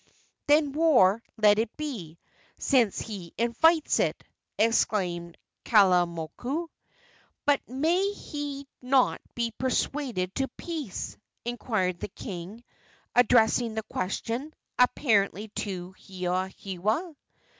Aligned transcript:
"Then 0.47 0.71
war 0.71 1.21
let 1.37 1.59
it 1.59 1.77
be, 1.77 2.17
since 2.57 2.99
he 3.01 3.35
invites 3.37 3.99
it!" 3.99 4.23
exclaimed 4.57 5.37
Kalaimoku. 5.63 6.69
"But 7.45 7.61
may 7.69 8.11
he 8.11 8.67
not 8.81 9.21
be 9.35 9.51
persuaded 9.51 10.33
to 10.33 10.47
peace?" 10.57 11.17
inquired 11.45 11.99
the 11.99 12.07
king, 12.07 12.63
addressing 13.13 13.75
the 13.75 13.83
question, 13.83 14.55
apparently, 14.79 15.49
to 15.49 15.93
Hewahewa. 15.99 17.15